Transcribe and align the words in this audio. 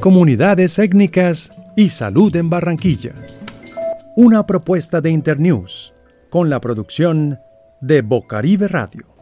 Comunidades 0.00 0.78
étnicas 0.78 1.50
y 1.74 1.88
salud 1.88 2.34
en 2.36 2.50
Barranquilla. 2.50 3.14
Una 4.14 4.46
propuesta 4.46 5.00
de 5.00 5.10
Internews 5.10 5.94
con 6.30 6.50
la 6.50 6.60
producción 6.60 7.38
de 7.80 8.02
Bocaribe 8.02 8.68
Radio. 8.68 9.15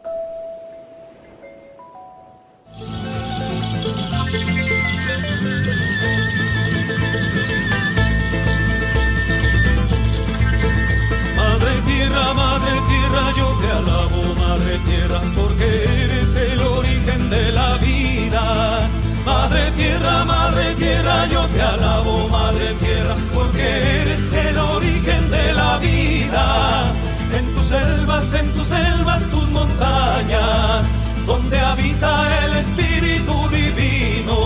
Alabo, 21.65 22.27
Madre 22.29 22.73
Tierra, 22.75 23.15
porque 23.33 24.01
eres 24.01 24.33
el 24.33 24.57
origen 24.57 25.29
de 25.29 25.53
la 25.53 25.77
vida. 25.77 26.93
En 27.37 27.45
tus 27.53 27.65
selvas, 27.65 28.33
en 28.33 28.47
tus 28.53 28.67
selvas, 28.67 29.21
tus 29.29 29.47
montañas, 29.49 30.85
donde 31.25 31.59
habita 31.59 32.11
el 32.45 32.53
Espíritu 32.53 33.35
Divino. 33.49 34.37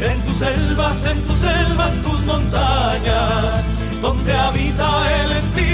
En 0.00 0.20
tus 0.22 0.36
selvas, 0.36 1.04
en 1.06 1.22
tus 1.26 1.40
selvas, 1.40 1.94
tus 2.02 2.20
montañas, 2.24 3.64
donde 4.00 4.32
habita 4.32 4.88
el 5.22 5.32
Espíritu 5.32 5.71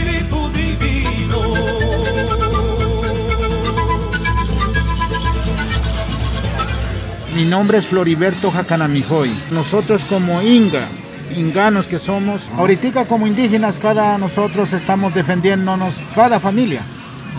Mi 7.39 7.45
nombre 7.45 7.79
es 7.79 7.87
Floriberto 7.87 8.51
Jacanamijoy. 8.51 9.31
Nosotros 9.53 10.05
como 10.07 10.43
Inga, 10.43 10.89
inganos 11.37 11.87
que 11.87 12.01
somos, 12.01 12.43
ahorita 12.57 13.05
como 13.05 13.29
indígenas 13.29 13.79
cada 13.79 14.19
nosotros 14.19 14.73
estamos 14.73 15.15
defendiéndonos, 15.15 15.95
cada 16.17 16.41
familia. 16.41 16.83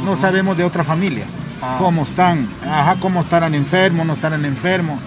No 0.06 0.16
sabemos 0.16 0.56
de 0.56 0.64
otra 0.64 0.86
familia. 0.86 1.26
Cómo 1.80 2.04
están, 2.04 2.48
ajá, 2.64 2.96
cómo 3.02 3.20
estarán 3.20 3.54
enfermos, 3.56 4.08
no 4.08 4.14
estarán 4.14 4.46
enfermos. 4.46 5.02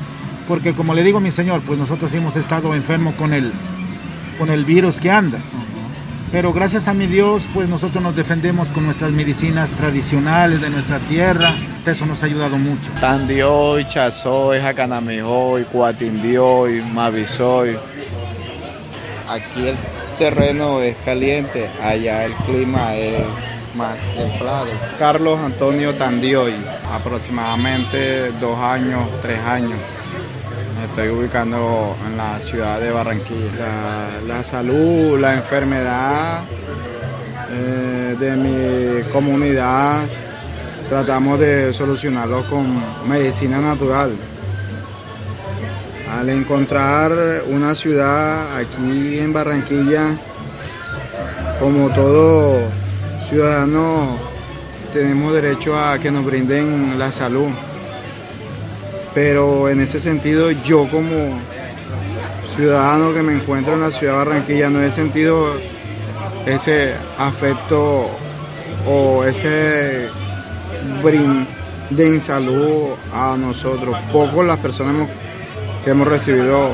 Porque 0.46 0.74
como 0.74 0.92
le 0.92 1.02
digo 1.02 1.20
mi 1.20 1.30
señor, 1.30 1.62
pues 1.62 1.78
nosotros 1.78 2.12
hemos 2.12 2.36
estado 2.36 2.74
enfermos 2.74 3.14
con 3.14 3.32
el, 3.32 3.50
con 4.38 4.50
el 4.50 4.66
virus 4.66 4.96
que 4.96 5.10
anda. 5.10 5.38
Pero 6.32 6.52
gracias 6.52 6.86
a 6.86 6.92
mi 6.92 7.06
Dios, 7.06 7.44
pues 7.54 7.66
nosotros 7.66 8.04
nos 8.04 8.14
defendemos 8.14 8.68
con 8.68 8.84
nuestras 8.84 9.10
medicinas 9.12 9.70
tradicionales 9.70 10.60
de 10.60 10.68
nuestra 10.68 10.98
tierra. 10.98 11.54
Eso 11.84 12.06
nos 12.06 12.22
ha 12.22 12.26
ayudado 12.26 12.56
mucho. 12.58 12.92
Tandioy, 13.00 13.84
Chazoy, 13.84 14.60
Jacanamijoy, 14.60 15.64
Cuatindioy, 15.64 16.80
Mavisoy. 16.80 17.76
Aquí 19.28 19.66
el 19.66 19.76
terreno 20.16 20.80
es 20.80 20.96
caliente, 21.04 21.68
allá 21.82 22.24
el 22.24 22.34
clima 22.34 22.94
es 22.94 23.24
más 23.74 23.96
templado. 24.14 24.68
Carlos 24.96 25.40
Antonio 25.40 25.92
Tandioy, 25.96 26.54
aproximadamente 26.92 28.30
dos 28.32 28.56
años, 28.58 29.08
tres 29.20 29.40
años. 29.40 29.78
Me 30.78 30.84
estoy 30.84 31.08
ubicando 31.08 31.96
en 32.06 32.16
la 32.16 32.38
ciudad 32.38 32.78
de 32.78 32.92
Barranquilla. 32.92 34.20
La, 34.28 34.44
salud, 34.44 35.18
la 35.18 35.34
enfermedad 35.34 36.42
eh, 37.50 38.16
de 38.20 38.36
mi 38.36 39.02
comunidad 39.10 40.02
tratamos 40.88 41.38
de 41.38 41.72
solucionarlo 41.72 42.48
con 42.48 42.66
medicina 43.08 43.60
natural. 43.60 44.12
Al 46.10 46.28
encontrar 46.28 47.42
una 47.48 47.74
ciudad 47.74 48.56
aquí 48.56 49.18
en 49.18 49.32
Barranquilla, 49.32 50.08
como 51.58 51.90
todo 51.90 52.60
ciudadano, 53.28 54.18
tenemos 54.92 55.32
derecho 55.32 55.78
a 55.78 55.98
que 55.98 56.10
nos 56.10 56.24
brinden 56.24 56.98
la 56.98 57.10
salud. 57.10 57.48
Pero 59.14 59.68
en 59.68 59.80
ese 59.80 60.00
sentido, 60.00 60.50
yo 60.50 60.86
como 60.90 61.38
ciudadano 62.56 63.14
que 63.14 63.22
me 63.22 63.32
encuentro 63.32 63.74
en 63.74 63.80
la 63.80 63.90
ciudad 63.90 64.12
de 64.12 64.18
Barranquilla, 64.18 64.70
no 64.70 64.82
he 64.82 64.90
sentido 64.90 65.46
ese 66.46 66.94
afecto 67.18 68.06
o 68.86 69.24
ese 69.24 70.08
brinden 71.02 72.20
salud 72.20 72.94
a 73.12 73.36
nosotros. 73.38 73.96
Pocos 74.12 74.44
las 74.46 74.58
personas 74.58 75.08
que 75.84 75.90
hemos 75.90 76.06
recibido 76.06 76.70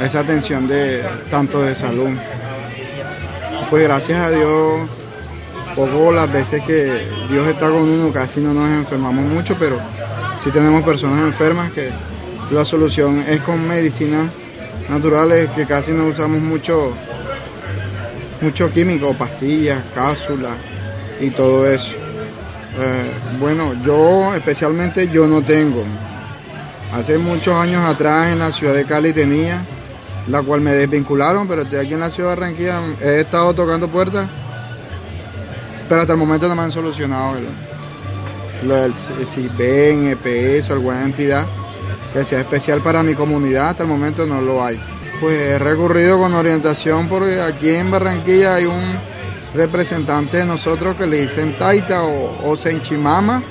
esa 0.00 0.20
atención 0.20 0.66
de 0.66 1.02
tanto 1.30 1.62
de 1.62 1.74
salud. 1.74 2.10
Pues 3.68 3.82
gracias 3.84 4.18
a 4.18 4.30
Dios, 4.30 4.80
poco 5.74 6.12
las 6.12 6.30
veces 6.32 6.62
que 6.62 7.06
Dios 7.30 7.46
está 7.46 7.70
con 7.70 7.82
uno, 7.82 8.12
casi 8.12 8.40
no 8.40 8.52
nos 8.52 8.68
enfermamos 8.70 9.24
mucho, 9.24 9.56
pero 9.58 9.78
sí 10.42 10.50
tenemos 10.50 10.82
personas 10.82 11.20
enfermas 11.20 11.70
que 11.72 11.90
la 12.50 12.64
solución 12.64 13.24
es 13.28 13.40
con 13.42 13.66
medicinas 13.68 14.28
naturales 14.88 15.48
que 15.50 15.66
casi 15.66 15.92
no 15.92 16.06
usamos 16.06 16.40
mucho, 16.40 16.92
mucho 18.40 18.70
químico, 18.72 19.14
pastillas, 19.14 19.82
cápsulas 19.94 20.56
y 21.20 21.30
todo 21.30 21.70
eso. 21.70 22.09
Eh, 22.78 23.10
bueno, 23.38 23.74
yo 23.84 24.34
especialmente 24.34 25.08
yo 25.08 25.26
no 25.26 25.42
tengo. 25.42 25.84
Hace 26.94 27.18
muchos 27.18 27.54
años 27.54 27.82
atrás 27.84 28.32
en 28.32 28.38
la 28.38 28.52
ciudad 28.52 28.74
de 28.74 28.84
Cali 28.84 29.12
tenía, 29.12 29.62
la 30.28 30.42
cual 30.42 30.60
me 30.60 30.72
desvincularon, 30.72 31.46
pero 31.46 31.62
estoy 31.62 31.78
aquí 31.78 31.94
en 31.94 32.00
la 32.00 32.10
ciudad 32.10 32.30
de 32.30 32.36
Barranquilla, 32.36 32.80
he 33.00 33.20
estado 33.20 33.54
tocando 33.54 33.88
puertas, 33.88 34.28
pero 35.88 36.00
hasta 36.00 36.12
el 36.12 36.18
momento 36.18 36.48
no 36.48 36.56
me 36.56 36.62
han 36.62 36.72
solucionado 36.72 37.36
lo 38.66 38.74
del 38.74 38.94
CIPEN, 38.94 40.16
EPS, 40.18 40.70
alguna 40.70 41.02
entidad 41.02 41.46
que 42.12 42.24
sea 42.24 42.40
especial 42.40 42.80
para 42.80 43.02
mi 43.02 43.14
comunidad, 43.14 43.70
hasta 43.70 43.84
el 43.84 43.88
momento 43.88 44.26
no 44.26 44.40
lo 44.40 44.64
hay. 44.64 44.80
Pues 45.20 45.38
he 45.38 45.58
recurrido 45.58 46.18
con 46.18 46.34
orientación 46.34 47.08
porque 47.08 47.40
aquí 47.40 47.70
en 47.70 47.90
Barranquilla 47.90 48.56
hay 48.56 48.64
un 48.64 48.82
representantes 49.54 50.40
de 50.40 50.46
nosotros 50.46 50.96
que 50.96 51.06
le 51.06 51.22
dicen 51.22 51.56
Taita 51.58 52.04
o, 52.04 52.50
o 52.50 52.56
Senchimama, 52.56 53.42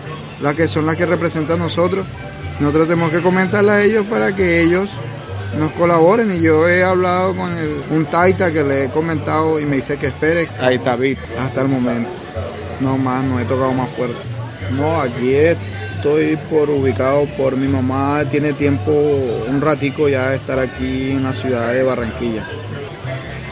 las 0.42 0.56
que 0.56 0.68
son 0.68 0.86
las 0.86 0.96
que 0.96 1.06
representan 1.06 1.60
a 1.60 1.64
nosotros. 1.64 2.06
Nosotros 2.60 2.88
tenemos 2.88 3.12
que 3.12 3.22
comentarle 3.22 3.72
a 3.72 3.82
ellos 3.82 4.06
para 4.10 4.36
que 4.36 4.62
ellos 4.62 4.92
nos 5.58 5.72
colaboren 5.72 6.36
y 6.36 6.42
yo 6.42 6.68
he 6.68 6.84
hablado 6.84 7.36
con 7.36 7.50
un 7.92 8.06
Taita 8.06 8.52
que 8.52 8.64
le 8.64 8.86
he 8.86 8.90
comentado 8.90 9.60
y 9.60 9.66
me 9.66 9.78
dice 9.78 9.98
que 9.98 10.08
espere. 10.08 10.48
Ahí 10.60 10.76
está, 10.76 10.98
hasta 11.42 11.62
el 11.62 11.68
momento. 11.68 12.10
No 12.80 12.98
más, 12.98 13.24
no 13.24 13.40
he 13.40 13.46
tocado 13.46 13.74
más 13.74 13.90
puertas. 13.90 14.24
No, 14.72 15.02
aquí 15.02 15.34
estoy 15.34 16.38
por 16.50 16.70
ubicado 16.70 17.26
por 17.38 17.58
mi 17.58 17.68
mamá, 17.68 18.24
tiene 18.30 18.54
tiempo, 18.54 18.92
un 18.92 19.60
ratico 19.62 20.08
ya 20.08 20.30
de 20.30 20.38
estar 20.38 20.60
aquí 20.60 21.12
en 21.12 21.24
la 21.24 21.34
ciudad 21.34 21.74
de 21.74 21.84
Barranquilla. 21.84 22.46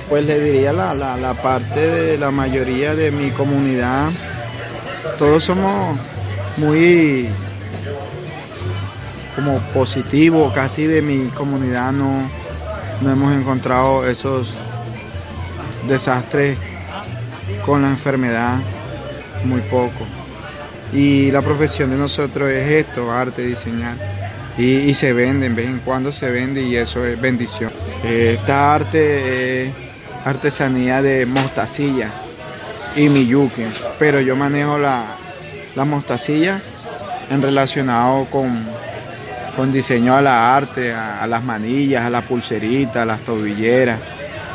Pues 0.09 0.25
le 0.25 0.39
diría 0.39 0.71
la, 0.71 0.93
la, 0.93 1.33
parte 1.33 1.79
de 1.79 2.17
la 2.17 2.31
mayoría 2.31 2.95
de 2.95 3.11
mi 3.11 3.31
comunidad, 3.31 4.09
todos 5.19 5.43
somos 5.43 5.97
muy 6.55 7.27
como 9.35 9.59
positivos, 9.73 10.53
casi 10.53 10.85
de 10.85 11.01
mi 11.01 11.27
comunidad 11.27 11.91
no, 11.91 12.29
no 13.01 13.11
hemos 13.11 13.33
encontrado 13.33 14.07
esos 14.07 14.53
desastres 15.87 16.57
con 17.65 17.81
la 17.81 17.89
enfermedad, 17.89 18.59
muy 19.43 19.61
poco. 19.61 20.05
Y 20.93 21.31
la 21.31 21.41
profesión 21.41 21.89
de 21.89 21.97
nosotros 21.97 22.49
es 22.49 22.71
esto, 22.71 23.11
arte, 23.11 23.41
diseñar. 23.41 23.95
Y, 24.57 24.91
se 24.95 25.13
vende, 25.13 25.45
en 25.45 25.55
vez 25.55 25.67
en 25.67 25.79
cuando 25.79 26.11
se 26.11 26.31
vende 26.31 26.63
y 26.63 26.75
eso 26.75 27.05
es 27.05 27.19
bendición. 27.21 27.71
Esta 28.03 28.73
arte 28.73 29.71
artesanía 30.29 31.01
de 31.01 31.25
mostacilla 31.25 32.09
y 32.95 33.09
miyuki, 33.09 33.63
pero 33.97 34.19
yo 34.19 34.35
manejo 34.35 34.77
la, 34.77 35.15
la 35.75 35.85
mostacilla 35.85 36.59
en 37.29 37.41
relacionado 37.41 38.25
con, 38.25 38.65
con 39.55 39.71
diseño 39.71 40.15
a 40.15 40.21
la 40.21 40.55
arte, 40.55 40.93
a, 40.93 41.25
las 41.27 41.43
manillas, 41.43 42.05
a 42.05 42.09
las 42.09 42.23
pulseritas, 42.25 42.97
a 42.97 43.05
las 43.05 43.21
tobilleras, 43.21 43.99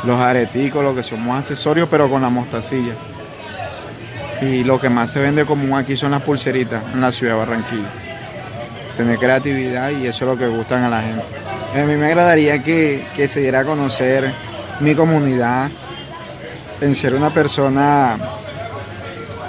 los 0.03 0.19
areticos, 0.19 0.83
lo 0.83 0.93
que 0.93 1.03
somos 1.03 1.37
accesorios, 1.37 1.87
pero 1.89 2.09
con 2.09 2.21
la 2.21 2.29
mostacilla. 2.29 2.93
Y 4.41 4.63
lo 4.63 4.79
que 4.79 4.89
más 4.89 5.11
se 5.11 5.19
vende 5.19 5.45
común 5.45 5.77
aquí 5.77 5.95
son 5.95 6.11
las 6.11 6.21
pulseritas 6.21 6.83
en 6.93 7.01
la 7.01 7.11
ciudad 7.11 7.33
de 7.33 7.39
Barranquilla. 7.39 7.89
Tener 8.97 9.17
creatividad 9.17 9.89
y 9.91 10.05
eso 10.05 10.25
es 10.25 10.31
lo 10.31 10.37
que 10.37 10.47
gustan 10.47 10.83
a 10.83 10.89
la 10.89 11.01
gente. 11.01 11.23
A 11.73 11.85
mí 11.85 11.95
me 11.95 12.07
agradaría 12.07 12.61
que, 12.61 13.03
que 13.15 13.27
se 13.27 13.39
diera 13.39 13.61
a 13.61 13.65
conocer 13.65 14.31
mi 14.79 14.95
comunidad 14.95 15.69
en 16.81 16.95
ser 16.95 17.13
una 17.13 17.29
persona 17.29 18.17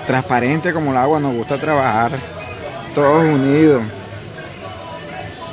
transparente 0.06 0.72
como 0.72 0.92
el 0.92 0.98
agua, 0.98 1.20
nos 1.20 1.34
gusta 1.34 1.58
trabajar 1.58 2.12
todos 2.94 3.24
unidos 3.24 3.82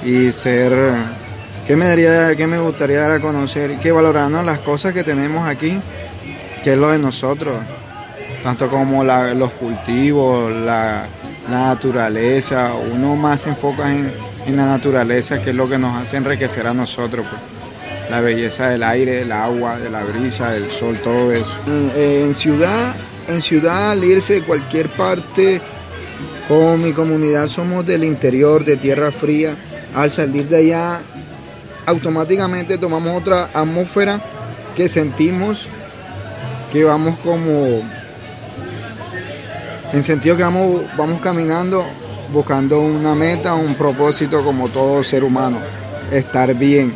y 0.04 0.32
ser 0.32 0.94
¿Qué 1.72 1.76
me, 1.76 1.86
daría, 1.86 2.36
qué 2.36 2.48
me 2.48 2.60
gustaría 2.60 3.02
dar 3.02 3.12
a 3.12 3.20
conocer? 3.22 3.78
Que 3.80 3.92
valorarnos 3.92 4.44
las 4.44 4.60
cosas 4.60 4.94
que 4.94 5.04
tenemos 5.04 5.48
aquí, 5.48 5.80
que 6.64 6.74
es 6.74 6.78
lo 6.78 6.90
de 6.90 7.00
nosotros, 7.00 7.56
tanto 8.44 8.68
como 8.68 9.04
los 9.04 9.52
cultivos, 9.52 10.52
la, 10.52 11.06
naturaleza, 11.50 12.72
uno 12.94 13.16
más 13.16 13.42
se 13.42 13.50
enfoca 13.50 13.92
en, 13.92 14.12
la 14.56 14.66
naturaleza, 14.66 15.42
que 15.42 15.52
es 15.52 15.56
lo 15.56 15.70
que 15.70 15.78
nos 15.78 15.96
hace 15.96 16.18
enriquecer 16.18 16.66
a 16.68 16.74
nosotros. 16.74 17.26
Pues. 17.30 17.61
La 18.12 18.22
belleza 18.22 18.68
del 18.68 18.84
aire, 18.84 19.18
del 19.18 19.32
agua, 19.32 19.80
de 19.80 19.90
la 19.90 20.04
brisa, 20.04 20.52
del 20.52 20.70
sol, 20.70 21.00
todo 21.04 21.32
eso. 21.32 21.58
En, 21.96 22.36
ciudad, 22.36 22.94
en 23.28 23.42
ciudad, 23.42 23.92
al 23.92 24.04
irse 24.04 24.34
de 24.34 24.42
cualquier 24.44 24.90
parte, 24.90 25.62
como 26.48 26.78
mi 26.78 26.92
comunidad 26.92 27.48
somos 27.48 27.86
del 27.86 28.04
interior, 28.04 28.66
de 28.66 28.78
tierra 28.78 29.12
fría, 29.12 29.56
al 29.96 30.12
salir 30.12 30.48
de 30.48 30.58
allá 30.58 31.02
automáticamente 31.86 32.78
tomamos 32.78 33.18
otra 33.18 33.50
atmósfera 33.54 34.22
que 34.76 34.88
sentimos 34.88 35.68
que 36.72 36.84
vamos 36.84 37.18
como 37.20 37.82
en 39.92 40.04
sentido 40.04 40.38
que 40.38 40.44
vamos, 40.44 40.84
vamos 40.96 41.20
caminando 41.22 41.84
buscando 42.32 42.80
una 42.80 43.14
meta, 43.14 43.56
un 43.56 43.76
propósito 43.76 44.44
como 44.44 44.70
todo 44.70 45.04
ser 45.04 45.24
humano, 45.24 45.58
estar 46.12 46.54
bien. 46.54 46.94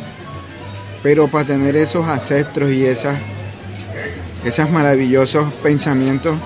Pero 1.02 1.28
para 1.28 1.44
tener 1.44 1.76
esos 1.76 2.06
ancestros 2.06 2.70
y 2.70 2.84
esas, 2.84 3.16
esos 4.44 4.70
maravillosos 4.70 5.52
pensamientos, 5.62 6.36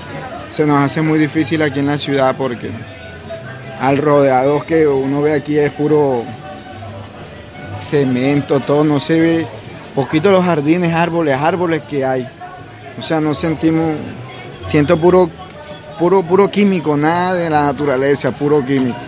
se 0.50 0.66
nos 0.66 0.82
hace 0.82 1.02
muy 1.02 1.18
difícil 1.18 1.62
aquí 1.62 1.78
en 1.78 1.86
la 1.86 1.98
ciudad 1.98 2.34
porque 2.36 2.70
al 3.80 3.98
rodeados 3.98 4.64
que 4.64 4.86
uno 4.86 5.22
ve 5.22 5.32
aquí 5.32 5.58
es 5.58 5.72
puro 5.72 6.24
cemento, 7.72 8.60
todo, 8.60 8.84
no 8.84 9.00
se 9.00 9.20
ve 9.20 9.46
poquito 9.94 10.30
los 10.30 10.44
jardines, 10.44 10.92
árboles, 10.94 11.36
árboles 11.36 11.82
que 11.84 12.04
hay. 12.04 12.26
O 12.98 13.02
sea, 13.02 13.20
no 13.20 13.34
sentimos, 13.34 13.94
siento 14.64 14.98
puro, 14.98 15.30
puro, 15.98 16.22
puro 16.22 16.50
químico, 16.50 16.96
nada 16.96 17.34
de 17.34 17.50
la 17.50 17.64
naturaleza, 17.64 18.30
puro 18.30 18.64
químico. 18.64 18.98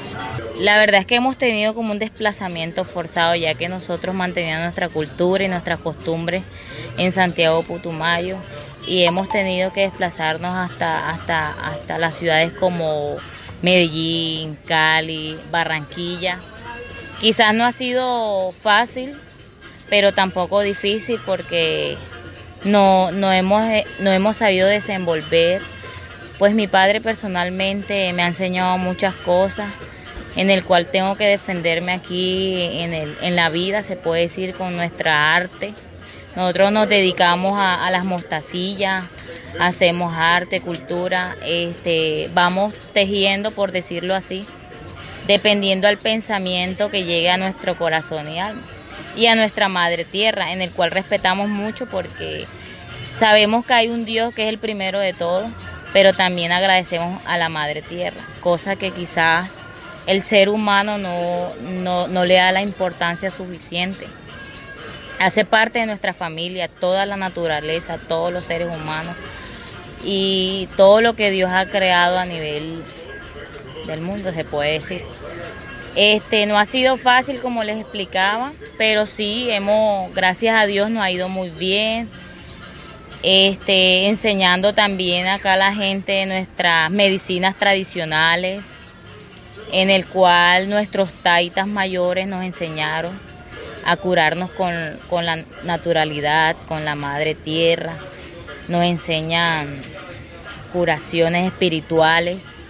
La 0.63 0.79
verdad 0.79 1.01
es 1.01 1.07
que 1.07 1.17
hemos 1.17 1.37
tenido 1.37 1.75
como 1.75 1.91
un 1.91 1.99
desplazamiento 1.99 2.85
forzado, 2.85 3.35
ya 3.35 3.55
que 3.55 3.69
nosotros 3.69 4.15
manteníamos 4.15 4.63
nuestra 4.63 4.89
cultura 4.89 5.43
y 5.43 5.49
nuestras 5.49 5.81
costumbres 5.81 6.45
en 6.97 7.11
Santiago 7.11 7.65
Putumayo 7.65 8.37
y 8.87 9.03
hemos 9.03 9.29
tenido 9.29 9.73
que 9.73 9.81
desplazarnos 9.81 10.55
hasta, 10.55 11.11
hasta, 11.11 11.51
hasta 11.51 11.99
las 11.99 12.15
ciudades 12.15 12.53
como 12.53 13.17
Medellín, 13.61 14.57
Cali, 14.65 15.37
Barranquilla 15.51 16.39
Quizás 17.21 17.53
no 17.55 17.65
ha 17.65 17.73
sido 17.73 18.53
fácil, 18.53 19.19
pero 19.91 20.13
tampoco 20.15 20.61
difícil 20.61 21.21
porque 21.27 21.99
no, 22.63 23.11
no, 23.11 23.33
hemos, 23.33 23.65
no 23.99 24.13
hemos 24.13 24.37
sabido 24.37 24.69
desenvolver. 24.69 25.61
Pues 26.39 26.55
mi 26.55 26.69
padre 26.69 27.01
personalmente 27.01 28.13
me 28.13 28.23
ha 28.23 28.29
enseñado 28.29 28.79
muchas 28.79 29.17
cosas 29.17 29.67
en 30.37 30.51
el 30.51 30.65
cual 30.65 30.87
tengo 30.87 31.17
que 31.17 31.27
defenderme 31.27 31.93
aquí 31.93 32.79
en, 32.81 32.95
el, 32.95 33.17
en 33.21 33.37
la 33.37 33.51
vida, 33.51 33.83
se 33.83 33.97
puede 33.97 34.23
decir, 34.23 34.55
con 34.55 34.77
nuestra 34.77 35.35
arte. 35.35 35.75
Nosotros 36.37 36.73
nos 36.73 36.89
dedicamos 36.89 37.53
a, 37.57 37.91
las 37.91 38.05
mostacillas, 38.05 39.05
hacemos 39.61 40.15
arte, 40.17 40.63
cultura, 40.63 41.37
este, 41.45 42.31
vamos 42.33 42.73
tejiendo, 42.95 43.51
por 43.51 43.71
decirlo 43.71 44.15
así, 44.15 44.47
dependiendo 45.27 45.89
al 45.89 45.99
pensamiento 45.99 46.91
que 46.91 47.05
llegue 47.05 47.31
a 47.31 47.37
nuestro 47.37 47.77
corazón 47.77 48.31
y 48.31 48.41
alma. 48.41 48.63
Y 49.15 49.27
a 49.27 49.35
nuestra 49.35 49.69
madre 49.69 50.07
tierra, 50.07 50.53
en 50.53 50.63
el 50.63 50.71
cual 50.71 50.91
respetamos 50.91 51.51
mucho 51.51 51.85
porque 51.85 52.47
sabemos 53.15 53.67
que 53.67 53.75
hay 53.75 53.89
un 53.89 54.07
Dios 54.07 54.33
que 54.33 54.45
es 54.45 54.49
el 54.49 54.57
primero 54.57 55.01
de 55.01 55.13
todos, 55.13 55.51
pero 55.93 56.15
también 56.15 56.51
agradecemos 56.51 57.21
a 57.27 57.37
la 57.37 57.51
madre 57.51 57.83
tierra, 57.83 58.23
cosa 58.41 58.77
que 58.77 58.91
quizás 58.91 59.51
el 60.07 60.23
ser 60.23 60.49
humano 60.49 60.99
no, 60.99 62.09
no 62.09 62.25
le 62.25 62.35
da 62.35 62.53
la 62.53 62.63
importancia 62.63 63.31
suficiente. 63.31 64.07
Hace 65.19 65.45
parte 65.45 65.79
de 65.79 65.87
nuestra 65.87 66.15
familia, 66.15 66.69
toda 66.69 67.07
la 67.07 67.17
naturaleza, 67.17 67.99
todos 68.09 68.33
los 68.33 68.47
seres 68.47 68.69
humanos 68.69 69.15
y 70.05 70.69
todo 70.77 71.01
lo 71.01 71.15
que 71.15 71.31
Dios 71.31 71.51
ha 71.53 71.67
creado 71.67 72.19
a 72.19 72.25
nivel 72.25 72.83
del 73.87 74.01
mundo, 74.01 74.33
se 74.33 74.45
puede 74.45 74.73
decir. 74.73 75.03
Este, 75.95 76.47
no 76.47 76.59
ha 76.59 76.65
sido 76.65 76.97
fácil 76.97 77.41
como 77.41 77.65
les 77.65 77.79
explicaba, 77.79 78.53
pero 78.79 79.07
sí 79.07 79.51
hemos, 79.51 80.13
gracias 80.15 80.57
a 80.57 80.67
Dios, 80.67 80.91
nos 80.91 81.03
ha 81.03 81.11
ido 81.11 81.29
muy 81.29 81.51
bien. 81.51 82.09
Este, 83.23 84.09
enseñando 84.09 84.75
también 84.75 85.29
acá 85.29 85.53
a 85.53 85.57
la 85.57 85.73
gente 85.73 86.27
nuestras 86.27 86.91
medicinas 86.91 87.57
tradicionales, 87.57 88.65
en 89.73 89.91
el 89.91 90.07
cual 90.07 90.71
nuestros 90.71 91.13
taitas 91.13 91.67
mayores 91.67 92.29
nos 92.29 92.45
enseñaron 92.45 93.19
a 93.85 93.97
curarnos 93.97 94.51
con, 94.51 94.73
con 95.11 95.27
la 95.27 95.45
naturalidad, 95.65 96.57
con 96.69 96.85
la 96.85 96.95
madre 96.95 97.35
tierra. 97.35 97.95
Nos 98.69 98.85
enseñan 98.85 99.83
curaciones 100.73 101.47
espirituales 101.47 102.63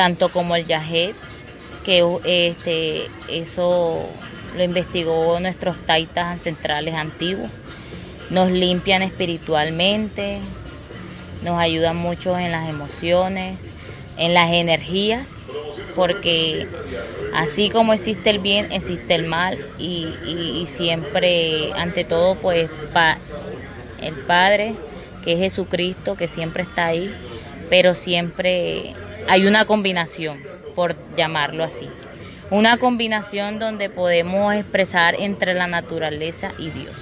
tanto 0.00 0.30
como 0.30 0.56
el 0.56 0.66
yajet, 0.66 1.14
que 1.84 2.02
este, 2.24 3.10
eso 3.28 4.08
lo 4.56 4.62
investigó 4.62 5.38
nuestros 5.40 5.76
taitas 5.84 6.24
ancestrales 6.24 6.94
antiguos. 6.94 7.50
Nos 8.30 8.50
limpian 8.50 9.02
espiritualmente, 9.02 10.38
nos 11.42 11.58
ayudan 11.58 11.96
mucho 11.96 12.38
en 12.38 12.50
las 12.50 12.66
emociones, 12.70 13.70
en 14.16 14.32
las 14.32 14.50
energías, 14.52 15.39
porque 16.00 16.66
así 17.34 17.68
como 17.68 17.92
existe 17.92 18.30
el 18.30 18.38
bien, 18.38 18.72
existe 18.72 19.14
el 19.14 19.26
mal 19.26 19.58
y, 19.78 20.64
siempre, 20.66 21.74
ante 21.74 22.04
todo, 22.04 22.36
pues 22.36 22.70
el 24.00 24.14
Padre, 24.26 24.72
que 25.22 25.34
es 25.34 25.40
Jesucristo, 25.40 26.16
que 26.16 26.26
siempre 26.26 26.62
está 26.62 26.86
ahí, 26.86 27.14
pero 27.68 27.92
siempre 27.92 28.94
hay 29.28 29.46
una 29.46 29.66
combinación, 29.66 30.42
por 30.74 30.96
llamarlo 31.16 31.64
así. 31.64 31.90
Una 32.48 32.78
combinación 32.78 33.58
donde 33.58 33.90
podemos 33.90 34.54
expresar 34.54 35.16
entre 35.18 35.52
la 35.52 35.66
naturaleza 35.66 36.54
y 36.56 36.70
Dios. 36.70 36.96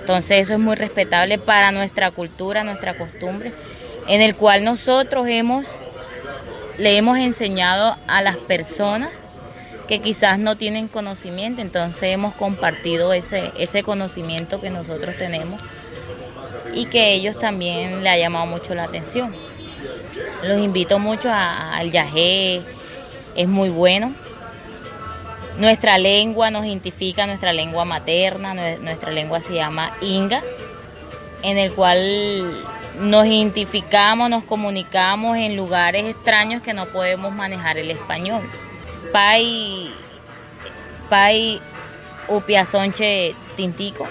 Entonces 0.00 0.40
eso 0.40 0.54
es 0.54 0.58
muy 0.58 0.74
respetable 0.74 1.38
para 1.38 1.70
nuestra 1.70 2.10
cultura, 2.10 2.64
nuestra 2.64 2.98
costumbre, 2.98 3.52
en 4.08 4.20
el 4.20 4.34
cual 4.34 4.64
nosotros 4.64 5.28
hemos, 5.28 5.68
le 6.78 6.96
hemos 6.96 7.18
enseñado 7.18 7.96
a 8.06 8.22
las 8.22 8.36
personas 8.36 9.10
que 9.88 10.00
quizás 10.00 10.38
no 10.38 10.56
tienen 10.56 10.86
conocimiento, 10.86 11.60
entonces 11.60 12.04
hemos 12.04 12.34
compartido 12.34 13.12
ese, 13.12 13.52
ese 13.58 13.82
conocimiento 13.82 14.60
que 14.60 14.70
nosotros 14.70 15.16
tenemos 15.16 15.60
y 16.74 16.86
que 16.86 17.12
ellos 17.12 17.38
también 17.38 18.02
le 18.04 18.10
ha 18.10 18.18
llamado 18.18 18.46
mucho 18.46 18.74
la 18.74 18.84
atención. 18.84 19.34
Los 20.44 20.60
invito 20.60 20.98
mucho 20.98 21.30
al 21.32 21.90
yajé, 21.90 22.62
es 23.34 23.48
muy 23.48 23.70
bueno. 23.70 24.14
Nuestra 25.58 25.98
lengua 25.98 26.50
nos 26.50 26.64
identifica, 26.64 27.26
nuestra 27.26 27.52
lengua 27.52 27.84
materna, 27.84 28.54
nuestra 28.78 29.10
lengua 29.10 29.40
se 29.40 29.54
llama 29.54 29.96
Inga, 30.00 30.42
en 31.42 31.58
el 31.58 31.72
cual 31.72 32.64
nos 32.98 33.26
identificamos, 33.26 34.28
nos 34.28 34.44
comunicamos 34.44 35.36
en 35.36 35.56
lugares 35.56 36.04
extraños 36.04 36.62
que 36.62 36.74
no 36.74 36.86
podemos 36.86 37.32
manejar 37.32 37.78
el 37.78 37.90
español. 37.90 38.42
Pai, 39.12 39.90
Pai 41.08 41.60
Upiazonche 42.28 43.34
Tintico, 43.56 44.06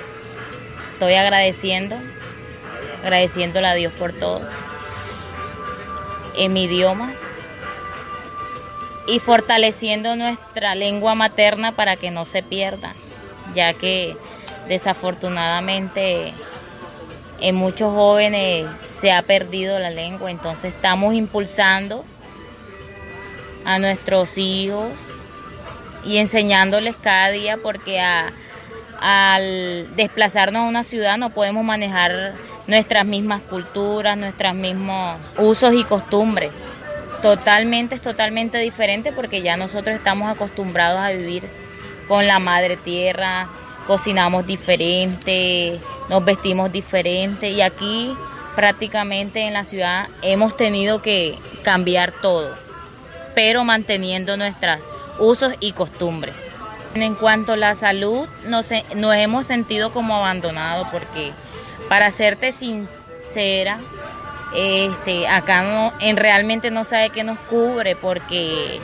estoy 0.94 1.16
agradeciendo, 1.16 1.98
agradeciéndole 3.04 3.68
a 3.68 3.74
Dios 3.74 3.94
por 3.94 4.14
todo. 4.14 4.48
En 6.36 6.54
mi 6.54 6.64
idioma. 6.64 7.14
Y 9.10 9.20
fortaleciendo 9.20 10.18
nuestra 10.18 10.76
lengua 10.76 11.16
materna 11.16 11.72
para 11.72 11.96
que 11.96 12.12
no 12.12 12.26
se 12.26 12.44
pierda, 12.44 12.94
ya 13.56 13.74
que 13.74 14.18
desafortunadamente 14.68 16.34
en 17.40 17.56
muchos 17.56 17.94
jóvenes 17.94 18.68
se 18.82 19.12
ha 19.12 19.22
perdido 19.22 19.80
la 19.80 19.90
lengua, 19.90 20.32
entonces 20.32 20.74
estamos 20.74 21.14
impulsando 21.14 22.04
a 23.66 23.80
nuestros 23.80 24.38
hijos 24.38 24.88
y 26.04 26.18
enseñándoles 26.18 26.96
cada 26.96 27.30
día 27.30 27.58
porque 27.58 28.00
a, 28.00 28.32
al 29.00 29.96
desplazarnos 29.96 30.64
a 30.64 30.70
una 30.70 30.84
ciudad 30.84 31.18
no 31.18 31.32
podemos 31.32 31.64
manejar 31.64 32.34
nuestras 32.66 33.06
mismas 33.06 33.42
culturas, 33.42 34.18
nuestros 34.18 34.56
mismos 34.56 35.18
usos 35.38 35.74
y 35.74 35.84
costumbres. 35.84 36.52
Totalmente, 37.22 37.96
es 37.96 38.02
totalmente 38.02 38.58
diferente 38.60 39.12
porque 39.12 39.42
ya 39.42 39.58
nosotros 39.58 39.96
estamos 39.96 40.30
acostumbrados 40.30 41.00
a 41.00 41.10
vivir 41.10 41.44
con 42.08 42.26
la 42.26 42.40
madre 42.40 42.78
tierra, 42.78 43.50
cocinamos 43.88 44.46
diferente, 44.46 45.80
nos 46.10 46.24
vestimos 46.24 46.72
diferente 46.72 47.50
y 47.50 47.62
aquí 47.62 48.14
prácticamente 48.56 49.42
en 49.42 49.54
la 49.54 49.64
ciudad 49.64 50.10
hemos 50.22 50.58
tenido 50.58 51.02
que 51.02 51.40
cambiar 51.64 52.12
todo, 52.12 52.56
pero 53.34 53.64
manteniendo 53.64 54.36
nuestros 54.36 54.80
usos 55.20 55.54
y 55.60 55.72
costumbres. 55.72 56.36
En 56.96 57.16
cuanto 57.16 57.54
a 57.54 57.58
la 57.58 57.76
salud, 57.76 58.28
nos, 58.46 58.72
hemos 58.72 59.46
sentido 59.46 59.92
como 59.92 60.16
abandonados 60.16 60.88
porque, 60.92 61.32
para 61.88 62.12
serte 62.12 62.52
sincera, 62.52 63.80
este, 64.56 65.28
acá 65.28 65.62
no, 65.62 65.94
en 66.00 66.18
realmente 66.18 66.72
no 66.72 66.84
sabe 66.84 67.10
qué 67.10 67.24
nos 67.24 67.38
cubre 67.40 67.96
porque 67.96 68.80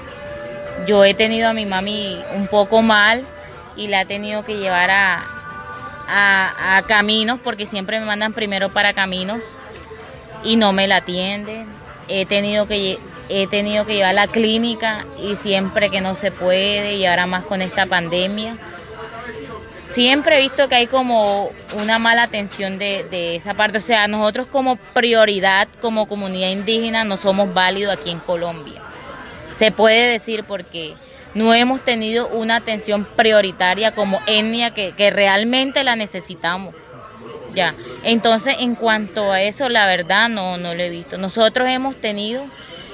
yo 0.86 1.03
he 1.03 1.13
tenido 1.13 1.50
a 1.50 1.53
mi 1.53 1.65
mami 1.65 2.19
un 2.36 2.48
poco 2.48 2.81
mal 2.81 3.25
y 3.75 3.87
la 3.87 4.01
he 4.01 4.05
tenido 4.05 4.43
que 4.45 4.57
llevar 4.57 4.91
a, 4.91 5.23
a, 6.07 6.83
caminos 6.87 7.39
porque 7.43 7.65
siempre 7.65 7.99
me 7.99 8.05
mandan 8.05 8.33
primero 8.33 8.69
para 8.69 8.93
caminos 8.93 9.43
y 10.43 10.55
no 10.55 10.73
me 10.73 10.87
la 10.87 10.97
atienden. 10.97 11.67
He 12.07 12.25
tenido 12.25 12.67
que 12.67 12.99
he 13.29 13.47
tenido 13.47 13.85
que 13.85 13.95
llevar 13.95 14.11
a 14.11 14.13
la 14.13 14.27
clínica 14.27 15.05
y 15.21 15.37
siempre 15.37 15.89
que 15.89 16.01
no 16.01 16.15
se 16.15 16.31
puede 16.31 16.95
y 16.95 17.05
ahora 17.05 17.25
más 17.25 17.45
con 17.45 17.61
esta 17.61 17.85
pandemia. 17.85 18.57
Siempre 19.91 20.37
he 20.37 20.41
visto 20.41 20.67
que 20.67 20.75
hay 20.75 20.87
como 20.87 21.51
una 21.79 21.99
mala 21.99 22.23
atención 22.23 22.77
de, 22.79 23.05
de 23.09 23.35
esa 23.35 23.53
parte. 23.53 23.77
O 23.77 23.81
sea, 23.81 24.07
nosotros 24.07 24.47
como 24.47 24.75
prioridad, 24.75 25.67
como 25.81 26.07
comunidad 26.07 26.49
indígena, 26.49 27.03
no 27.03 27.15
somos 27.15 27.53
válidos 27.53 27.95
aquí 27.95 28.09
en 28.09 28.19
Colombia. 28.19 28.81
Se 29.55 29.71
puede 29.71 30.11
decir 30.11 30.43
porque 30.43 30.95
no 31.33 31.53
hemos 31.53 31.83
tenido 31.83 32.27
una 32.29 32.57
atención 32.57 33.05
prioritaria 33.05 33.93
como 33.93 34.21
etnia 34.27 34.73
que, 34.73 34.93
realmente 35.11 35.83
la 35.83 35.95
necesitamos. 35.95 36.75
Ya. 37.53 37.75
Entonces, 38.03 38.57
en 38.59 38.75
cuanto 38.75 39.31
a 39.31 39.41
eso, 39.41 39.69
la 39.69 39.85
verdad 39.85 40.29
no, 40.29 40.57
no 40.57 40.73
lo 40.73 40.81
he 40.81 40.89
visto. 40.89 41.17
Nosotros 41.17 41.69
hemos 41.69 41.95
tenido 41.95 42.45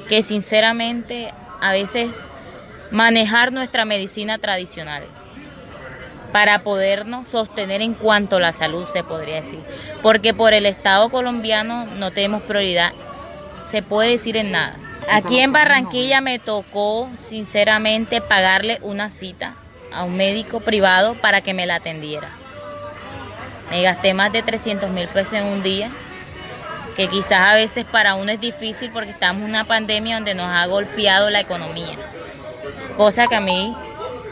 que 0.10 0.22
sinceramente 0.22 1.34
a 1.62 1.72
veces 1.72 2.15
manejar 2.91 3.51
nuestra 3.51 3.86
medicina 3.86 4.38
tradicional 4.38 5.03
para 6.31 6.60
podernos 6.60 7.27
sostener 7.27 7.81
en 7.81 7.93
cuanto 7.93 8.38
a 8.38 8.39
la 8.39 8.51
salud, 8.51 8.86
se 8.88 9.03
podría 9.03 9.36
decir. 9.36 9.60
Porque 10.01 10.34
por 10.34 10.53
el 10.53 10.65
Estado 10.65 11.10
colombiano 11.10 11.86
no 11.86 12.12
tenemos 12.12 12.43
prioridad, 12.43 12.93
se 13.65 13.81
puede 13.81 14.12
decir 14.12 14.38
en 14.38 14.51
nada. 14.51 14.77
Aquí 15.12 15.39
en 15.39 15.51
Barranquilla 15.51 16.22
me 16.22 16.38
tocó, 16.38 17.10
sinceramente, 17.18 18.22
pagarle 18.22 18.78
una 18.84 19.10
cita 19.10 19.56
a 19.92 20.04
un 20.04 20.16
médico 20.16 20.60
privado 20.60 21.16
para 21.16 21.42
que 21.42 21.56
me 21.56 21.66
la 21.66 21.75
atendiera. 21.75 22.30
Me 23.72 23.82
gasté 23.82 24.13
más 24.13 24.32
de 24.32 24.44
300 24.44 24.89
mil 24.92 25.08
pesos 25.08 25.34
en 25.34 25.46
un 25.46 25.63
día, 25.63 25.89
que 26.96 27.08
quizás 27.08 27.39
a 27.39 27.54
veces 27.56 27.86
para 27.86 28.16
uno 28.16 28.32
es 28.32 28.39
difícil 28.39 28.92
porque 28.92 29.10
estamos 29.10 29.44
en 29.44 29.50
una 29.50 29.66
pandemia 29.66 30.16
donde 30.16 30.36
nos 30.36 30.48
ha 30.48 30.66
golpeado 30.68 31.32
la 31.32 31.39
economía. 31.39 31.98
Cosa 32.96 33.25
que 33.25 33.36
a 33.36 33.42
mí 33.42 33.75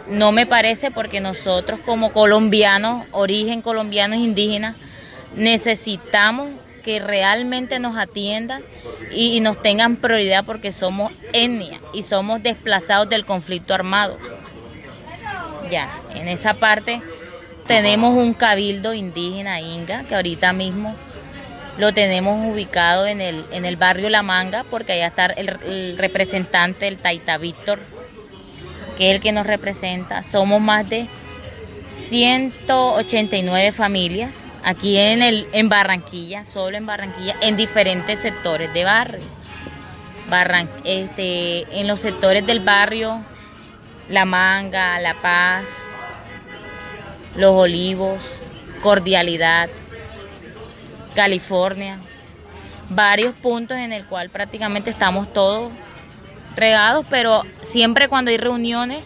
no 0.08 0.32
me 0.32 0.46
parece 0.46 0.92
porque 0.92 1.20
nosotros 1.22 1.80
como 1.86 2.14
colombianos, 2.14 3.06
origen 3.12 3.62
colombiano 3.62 4.16
indígena, 4.16 4.76
necesitamos 5.36 6.50
que 6.88 7.00
realmente 7.00 7.80
nos 7.80 7.98
atiendan 7.98 8.64
y, 9.12 9.42
nos 9.42 9.62
tengan 9.62 9.98
prioridad 9.98 10.46
porque 10.46 10.72
somos 10.72 11.12
etnia 11.34 11.82
y 11.94 12.04
somos 12.04 12.42
desplazados 12.42 13.10
del 13.10 13.26
conflicto 13.26 13.74
armado. 13.74 14.18
Ya, 15.70 15.90
en 16.16 16.30
esa 16.30 16.54
parte 16.54 17.02
tenemos 17.68 18.16
un 18.16 18.34
cabildo 18.34 18.94
indígena 18.94 19.60
inga 19.60 20.06
que 20.06 20.16
ahorita 20.16 20.54
mismo 20.54 20.96
lo 21.78 21.94
tenemos 21.94 22.54
ubicado 22.54 23.06
en 23.06 23.20
el, 23.20 23.46
en 23.52 23.66
el 23.66 23.76
barrio 23.76 24.10
La 24.10 24.24
Manga 24.24 24.64
porque 24.64 24.94
allá 24.94 25.08
está 25.08 25.26
el, 25.26 25.58
el 25.66 25.98
representante, 25.98 26.88
el 26.88 27.00
Taita 27.00 27.38
Víctor, 27.38 27.82
que 28.98 29.10
es 29.10 29.16
el 29.16 29.22
que 29.22 29.34
nos 29.34 29.46
representa. 29.46 30.24
Somos 30.24 30.62
más 30.62 30.88
de 30.88 31.10
189 31.86 33.74
familias 33.74 34.47
aquí 34.68 34.98
en, 34.98 35.22
el, 35.22 35.48
en 35.54 35.70
Barranquilla, 35.70 36.44
solo 36.44 36.76
en 36.76 36.86
Barranquilla, 36.86 37.38
en 37.40 37.56
diferentes 37.56 38.20
sectores 38.20 38.74
de 38.74 38.84
barrio. 38.84 39.26
este, 40.84 41.80
en 41.80 41.88
los 41.88 42.02
sectores 42.02 42.46
del 42.46 42.60
barrio, 42.60 43.22
La 44.10 44.26
Manga, 44.26 45.00
La 45.00 45.14
Paz, 45.14 45.70
Los 47.38 47.52
Olivos, 47.52 48.42
Cordialidad, 48.84 49.70
California, 51.16 52.00
varios 52.90 53.34
puntos 53.36 53.78
en 53.78 53.94
el 53.94 54.06
cual 54.06 54.30
prácticamente 54.30 54.90
estamos 54.90 55.32
todos 55.32 55.72
regados, 56.58 57.06
pero 57.10 57.44
siempre 57.62 58.10
cuando 58.10 58.32
hay 58.32 58.38
reuniones 58.38 59.02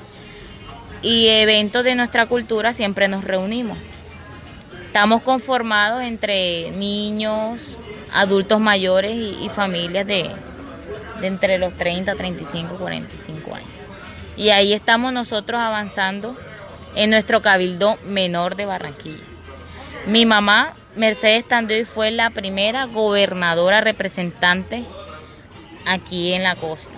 y 1.04 1.28
eventos 1.28 1.84
de 1.84 1.94
nuestra 1.94 2.26
cultura 2.26 2.74
siempre 2.74 3.08
nos 3.08 3.24
reunimos. 3.24 3.78
Estamos 4.92 5.22
conformados 5.22 6.02
entre 6.02 6.70
niños, 6.72 7.78
adultos 8.12 8.60
mayores 8.60 9.14
y, 9.14 9.48
familias 9.48 10.06
de, 10.06 10.30
entre 11.22 11.58
los 11.58 11.78
30, 11.78 12.14
35, 12.14 12.76
45 12.76 13.56
años. 13.56 13.70
Y 14.36 14.50
ahí 14.50 14.74
estamos 14.74 15.14
nosotros 15.14 15.62
avanzando 15.62 16.38
en 16.94 17.10
nuestro 17.10 17.42
cabildo 17.42 18.00
menor 18.04 18.58
de 18.58 18.66
Barranquilla. 18.66 19.24
Mi 20.08 20.26
mamá, 20.26 20.74
Mercedes 20.98 21.48
Tandoy, 21.48 21.86
fue 21.86 22.12
la 22.12 22.30
primera 22.32 22.84
gobernadora 22.84 23.80
representante 23.80 24.84
aquí 25.86 26.34
en 26.34 26.44
la 26.44 26.58
costa. 26.58 26.98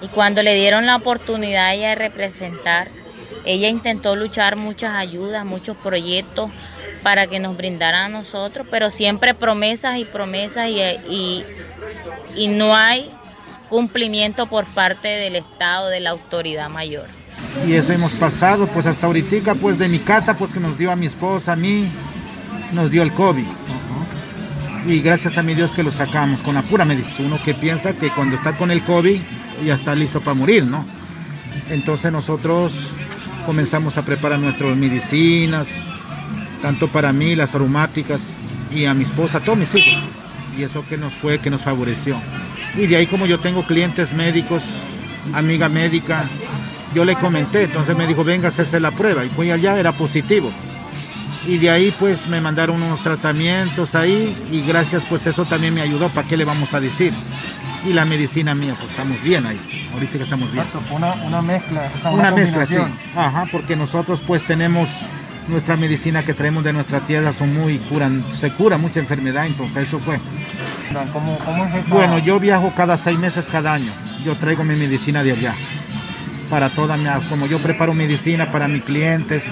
Y 0.00 0.06
cuando 0.06 0.44
le 0.44 0.54
dieron 0.54 0.86
la 0.86 0.94
oportunidad 0.94 1.66
a 1.66 1.74
ella 1.74 1.88
de 1.88 1.94
representar, 1.96 2.99
ella 3.44 3.68
intentó 3.68 4.16
luchar 4.16 4.56
muchas 4.56 4.94
ayudas, 4.94 5.44
muchos 5.44 5.76
proyectos 5.76 6.50
para 7.02 7.26
que 7.26 7.38
nos 7.38 7.56
brindaran 7.56 8.06
a 8.12 8.18
nosotros, 8.18 8.66
pero 8.70 8.90
siempre 8.90 9.34
promesas 9.34 9.98
y 9.98 10.04
promesas 10.04 10.68
y, 10.68 11.44
y, 12.36 12.48
no 12.48 12.76
hay 12.76 13.10
cumplimiento 13.68 14.46
por 14.48 14.66
parte 14.66 15.08
del 15.08 15.36
Estado, 15.36 15.88
de 15.88 16.00
la 16.00 16.10
autoridad 16.10 16.68
mayor. 16.68 17.06
Y 17.66 17.74
eso 17.74 17.92
hemos 17.92 18.12
pasado, 18.12 18.66
pues 18.66 18.86
hasta 18.86 19.06
ahorita, 19.06 19.54
pues 19.54 19.78
de 19.78 19.88
mi 19.88 19.98
casa, 19.98 20.36
pues 20.36 20.52
que 20.52 20.60
nos 20.60 20.76
dio 20.76 20.90
a 20.90 20.96
mi 20.96 21.06
esposa, 21.06 21.52
a 21.52 21.56
mí, 21.56 21.88
nos 22.72 22.90
dio 22.90 23.02
el 23.02 23.12
COVID. 23.12 23.46
Y 24.86 25.00
gracias 25.00 25.36
a 25.36 25.42
mi 25.42 25.54
Dios 25.54 25.70
que 25.72 25.82
lo 25.82 25.90
sacamos 25.90 26.40
con 26.40 26.54
la 26.54 26.62
pura 26.62 26.84
medicina. 26.84 27.28
Uno 27.28 27.38
que 27.44 27.54
piensa 27.54 27.92
que 27.92 28.08
cuando 28.08 28.36
está 28.36 28.52
con 28.52 28.70
el 28.70 28.82
COVID 28.82 29.20
ya 29.64 29.74
está 29.74 29.94
listo 29.94 30.20
para 30.20 30.34
morir, 30.34 30.64
¿no? 30.64 30.84
Entonces 31.70 32.10
nosotros 32.12 32.72
comenzamos 33.50 33.96
a 33.96 34.02
preparar 34.02 34.38
nuestras 34.38 34.76
medicinas, 34.76 35.66
tanto 36.62 36.86
para 36.86 37.12
mí, 37.12 37.34
las 37.34 37.52
aromáticas, 37.52 38.20
y 38.72 38.84
a 38.84 38.94
mi 38.94 39.02
esposa, 39.02 39.38
a 39.38 39.40
todos 39.40 39.58
mis 39.58 39.74
hijos. 39.74 40.04
Y 40.56 40.62
eso 40.62 40.84
que 40.88 40.96
nos 40.96 41.12
fue, 41.12 41.40
que 41.40 41.50
nos 41.50 41.60
favoreció. 41.60 42.14
Y 42.76 42.86
de 42.86 42.94
ahí 42.94 43.08
como 43.08 43.26
yo 43.26 43.40
tengo 43.40 43.64
clientes 43.64 44.12
médicos, 44.12 44.62
amiga 45.32 45.68
médica, 45.68 46.22
yo 46.94 47.04
le 47.04 47.16
comenté, 47.16 47.64
entonces 47.64 47.96
me 47.96 48.06
dijo, 48.06 48.22
venga 48.22 48.46
hacerse 48.46 48.78
la 48.78 48.92
prueba. 48.92 49.24
Y 49.24 49.30
fui 49.30 49.50
allá, 49.50 49.80
era 49.80 49.90
positivo. 49.90 50.48
Y 51.44 51.58
de 51.58 51.70
ahí 51.70 51.92
pues 51.98 52.28
me 52.28 52.40
mandaron 52.40 52.80
unos 52.80 53.02
tratamientos 53.02 53.96
ahí 53.96 54.32
y 54.52 54.60
gracias 54.60 55.02
pues 55.08 55.26
eso 55.26 55.44
también 55.44 55.74
me 55.74 55.80
ayudó, 55.80 56.08
¿para 56.10 56.28
qué 56.28 56.36
le 56.36 56.44
vamos 56.44 56.72
a 56.72 56.78
decir? 56.78 57.12
Y 57.86 57.94
la 57.94 58.04
medicina 58.04 58.54
mía, 58.54 58.74
pues 58.78 58.90
estamos 58.90 59.22
bien 59.22 59.46
ahí. 59.46 59.58
Ahorita 59.94 60.18
que 60.18 60.24
estamos 60.24 60.52
bien. 60.52 60.64
Una, 60.90 61.12
una 61.12 61.42
mezcla. 61.42 61.90
Una, 62.12 62.30
mezcla, 62.30 62.66
sí. 62.66 62.76
Ajá, 63.16 63.46
porque 63.50 63.74
nosotros 63.74 64.20
pues 64.26 64.42
tenemos 64.44 64.88
nuestra 65.48 65.76
medicina 65.76 66.22
que 66.22 66.34
traemos 66.34 66.62
de 66.62 66.72
nuestra 66.72 67.00
tierra, 67.00 67.32
son 67.32 67.54
muy 67.54 67.78
curan, 67.78 68.22
se 68.38 68.50
cura 68.50 68.76
mucha 68.76 69.00
enfermedad, 69.00 69.46
entonces 69.46 69.88
eso 69.88 69.98
fue. 69.98 70.20
¿Cómo, 71.12 71.38
cómo 71.38 71.64
es 71.64 71.74
eso? 71.74 71.94
Bueno, 71.94 72.18
yo 72.18 72.38
viajo 72.38 72.72
cada 72.76 72.98
seis 72.98 73.18
meses, 73.18 73.46
cada 73.50 73.72
año. 73.72 73.92
Yo 74.24 74.34
traigo 74.34 74.62
mi 74.62 74.76
medicina 74.76 75.22
de 75.22 75.32
allá. 75.32 75.54
Para 76.50 76.68
toda 76.68 76.96
mi, 76.96 77.06
como 77.28 77.46
yo 77.46 77.60
preparo 77.60 77.94
medicina 77.94 78.52
para 78.52 78.68
mis 78.68 78.82
clientes, 78.82 79.44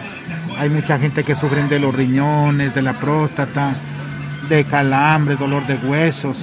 hay 0.58 0.68
mucha 0.68 0.98
gente 0.98 1.24
que 1.24 1.34
sufren 1.34 1.68
de 1.68 1.78
los 1.78 1.94
riñones, 1.94 2.74
de 2.74 2.82
la 2.82 2.92
próstata, 2.92 3.74
de 4.48 4.64
calambre, 4.64 5.36
dolor 5.36 5.66
de 5.66 5.76
huesos 5.76 6.36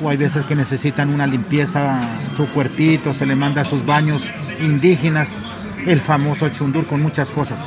o 0.00 0.08
hay 0.08 0.16
veces 0.16 0.44
que 0.46 0.54
necesitan 0.54 1.12
una 1.12 1.26
limpieza 1.26 2.00
su 2.36 2.46
cuerpito, 2.48 3.14
se 3.14 3.26
le 3.26 3.36
manda 3.36 3.64
sus 3.64 3.84
baños 3.84 4.22
indígenas, 4.60 5.30
el 5.86 6.00
famoso 6.00 6.48
chundur 6.48 6.86
con 6.86 7.02
muchas 7.02 7.30
cosas. 7.30 7.60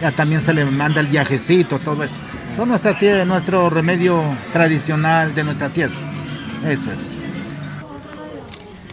Ya 0.00 0.10
también 0.12 0.40
se 0.40 0.52
le 0.52 0.64
manda 0.64 1.00
el 1.00 1.06
viajecito, 1.06 1.78
todo 1.78 2.04
eso. 2.04 2.14
Son 2.54 2.68
nuestra 2.68 2.98
tierra, 2.98 3.24
nuestro 3.24 3.70
remedio 3.70 4.22
tradicional 4.52 5.34
de 5.34 5.44
nuestra 5.44 5.68
tierra. 5.70 5.94
Eso 6.66 6.92
es. 6.92 6.98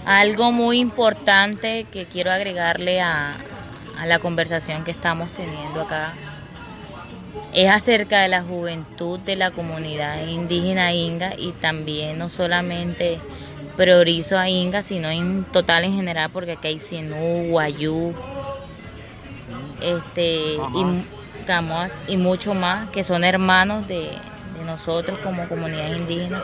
Algo 0.05 0.51
muy 0.51 0.79
importante 0.79 1.85
que 1.91 2.05
quiero 2.05 2.31
agregarle 2.31 3.01
a, 3.01 3.35
a 3.97 4.05
la 4.05 4.19
conversación 4.19 4.83
que 4.83 4.91
estamos 4.91 5.31
teniendo 5.31 5.81
acá 5.81 6.13
es 7.53 7.69
acerca 7.69 8.21
de 8.21 8.29
la 8.29 8.41
juventud 8.41 9.19
de 9.19 9.35
la 9.35 9.51
comunidad 9.51 10.25
indígena 10.25 10.93
inga 10.93 11.33
y 11.37 11.51
también 11.51 12.17
no 12.17 12.29
solamente 12.29 13.19
priorizo 13.77 14.37
a 14.37 14.49
inga, 14.49 14.81
sino 14.81 15.09
en 15.09 15.43
total 15.45 15.83
en 15.85 15.93
general 15.93 16.29
porque 16.31 16.53
aquí 16.53 16.69
hay 16.69 16.79
Sinú, 16.79 17.49
Guayú, 17.49 18.13
este, 19.81 20.55
y, 20.55 22.11
y 22.13 22.17
mucho 22.17 22.53
más 22.53 22.89
que 22.89 23.03
son 23.03 23.23
hermanos 23.23 23.87
de, 23.87 24.09
de 24.57 24.65
nosotros 24.65 25.19
como 25.19 25.47
comunidad 25.47 25.95
indígena. 25.95 26.43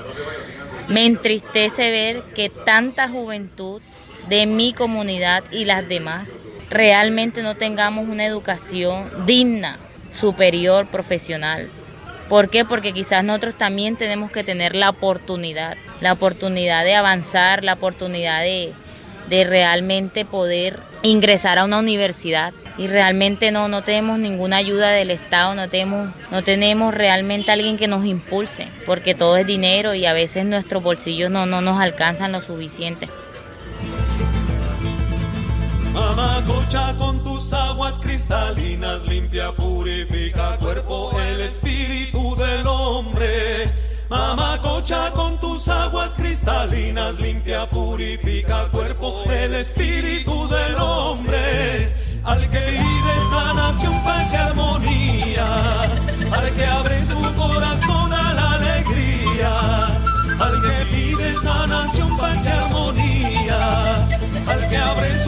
Me 0.87 1.05
entristece 1.05 1.91
ver 1.91 2.23
que 2.35 2.49
tanta 2.49 3.09
juventud 3.09 3.81
de 4.27 4.45
mi 4.45 4.73
comunidad 4.73 5.43
y 5.51 5.65
las 5.65 5.87
demás 5.87 6.37
realmente 6.69 7.41
no 7.41 7.55
tengamos 7.55 8.07
una 8.07 8.25
educación 8.25 9.25
digna 9.25 9.79
superior, 10.11 10.87
profesional. 10.87 11.69
¿Por 12.27 12.49
qué? 12.49 12.63
Porque 12.63 12.93
quizás 12.93 13.23
nosotros 13.23 13.55
también 13.55 13.95
tenemos 13.95 14.31
que 14.31 14.43
tener 14.43 14.75
la 14.75 14.89
oportunidad, 14.89 15.77
la 15.99 16.13
oportunidad 16.13 16.83
de 16.83 16.95
avanzar, 16.95 17.63
la 17.63 17.73
oportunidad 17.73 18.41
de, 18.41 18.73
de 19.29 19.43
realmente 19.43 20.25
poder 20.25 20.79
ingresar 21.01 21.57
a 21.57 21.65
una 21.65 21.79
universidad 21.79 22.53
y 22.77 22.87
realmente 22.87 23.51
no, 23.51 23.67
no 23.67 23.83
tenemos 23.83 24.19
ninguna 24.19 24.57
ayuda 24.57 24.89
del 24.91 25.11
Estado, 25.11 25.53
no 25.53 25.69
tenemos, 25.69 26.09
no 26.31 26.43
tenemos 26.43 26.93
realmente 26.93 27.51
alguien 27.51 27.77
que 27.77 27.87
nos 27.87 28.05
impulse, 28.05 28.67
porque 28.85 29.15
todo 29.15 29.35
es 29.37 29.45
dinero 29.45 29.93
y 29.93 30.05
a 30.05 30.13
veces 30.13 30.45
nuestros 30.45 30.81
bolsillos 30.81 31.29
no, 31.29 31.45
no 31.45 31.61
nos 31.61 31.79
alcanzan 31.79 32.31
lo 32.31 32.41
suficiente. 32.41 33.09
Mamacocha 35.99 36.93
con 36.97 37.21
tus 37.25 37.51
aguas 37.51 37.99
cristalinas, 37.99 39.05
limpia, 39.05 39.51
purifica 39.51 40.57
cuerpo, 40.57 41.11
el 41.19 41.41
espíritu 41.41 42.35
del 42.37 42.65
hombre. 42.67 43.69
Mamacocha 44.09 45.11
con 45.11 45.37
tus 45.39 45.67
aguas 45.67 46.15
cristalinas, 46.15 47.19
limpia, 47.19 47.69
purifica 47.69 48.69
cuerpo, 48.71 49.23
el 49.29 49.55
espíritu 49.55 50.47
del 50.47 50.75
hombre. 50.79 51.93
Al 52.23 52.49
que 52.49 52.59
pide 52.59 53.15
sanación, 53.31 54.03
paz 54.03 54.31
y 54.31 54.35
armonía, 54.35 55.47
al 56.31 56.49
que 56.55 56.65
abre 56.65 57.05
su 57.05 57.21
corazón 57.35 58.13
a 58.13 58.33
la 58.33 58.51
alegría, 58.53 59.85
al 60.39 60.61
que 60.61 60.95
pide 60.95 61.35
sanación, 61.43 62.17
paz 62.17 62.45
y 62.45 62.47
armonía, 62.47 64.07
al 64.47 64.69
que 64.69 64.77
abre 64.77 65.18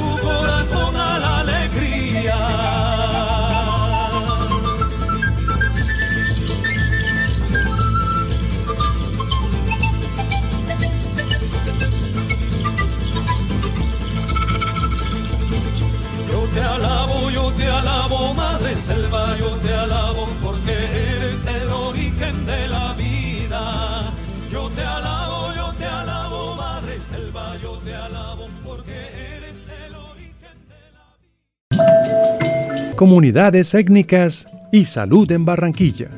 Comunidades 33.01 33.73
étnicas 33.73 34.47
y 34.71 34.85
salud 34.85 35.31
en 35.31 35.43
Barranquilla. 35.43 36.11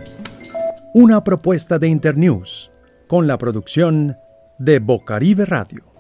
Una 0.93 1.23
propuesta 1.23 1.79
de 1.79 1.87
Internews 1.87 2.73
con 3.07 3.25
la 3.25 3.37
producción 3.37 4.17
de 4.59 4.79
Bocaribe 4.79 5.45
Radio. 5.45 5.92